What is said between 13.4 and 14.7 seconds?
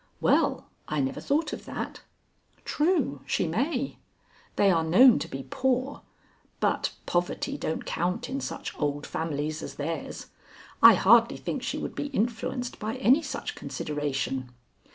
consideration.